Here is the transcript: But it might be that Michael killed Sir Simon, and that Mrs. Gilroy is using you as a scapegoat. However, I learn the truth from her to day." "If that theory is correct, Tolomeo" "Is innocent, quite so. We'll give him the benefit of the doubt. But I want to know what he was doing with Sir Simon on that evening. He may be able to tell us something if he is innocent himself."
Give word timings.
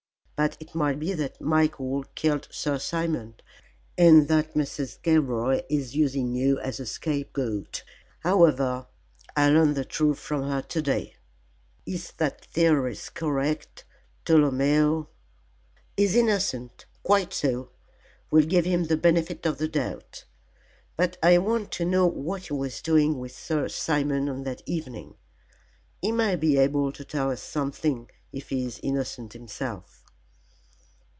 But 0.37 0.57
it 0.59 0.73
might 0.73 0.97
be 0.97 1.13
that 1.13 1.39
Michael 1.39 2.03
killed 2.15 2.47
Sir 2.49 2.79
Simon, 2.79 3.35
and 3.95 4.27
that 4.27 4.55
Mrs. 4.55 4.99
Gilroy 5.03 5.61
is 5.69 5.95
using 5.95 6.33
you 6.33 6.57
as 6.57 6.79
a 6.79 6.87
scapegoat. 6.87 7.83
However, 8.21 8.87
I 9.35 9.49
learn 9.51 9.75
the 9.75 9.85
truth 9.85 10.17
from 10.17 10.41
her 10.49 10.63
to 10.63 10.81
day." 10.81 11.15
"If 11.85 12.17
that 12.17 12.43
theory 12.43 12.93
is 12.93 13.09
correct, 13.09 13.85
Tolomeo" 14.25 15.09
"Is 15.95 16.15
innocent, 16.15 16.87
quite 17.03 17.33
so. 17.33 17.69
We'll 18.31 18.47
give 18.47 18.65
him 18.65 18.85
the 18.85 18.97
benefit 18.97 19.45
of 19.45 19.59
the 19.59 19.67
doubt. 19.67 20.25
But 20.97 21.17
I 21.21 21.37
want 21.37 21.69
to 21.73 21.85
know 21.85 22.07
what 22.07 22.47
he 22.47 22.53
was 22.53 22.81
doing 22.81 23.19
with 23.19 23.31
Sir 23.35 23.67
Simon 23.67 24.27
on 24.27 24.41
that 24.45 24.63
evening. 24.65 25.17
He 26.01 26.11
may 26.11 26.35
be 26.35 26.57
able 26.57 26.91
to 26.93 27.05
tell 27.05 27.29
us 27.29 27.43
something 27.43 28.09
if 28.31 28.49
he 28.49 28.65
is 28.65 28.79
innocent 28.81 29.33
himself." 29.33 29.99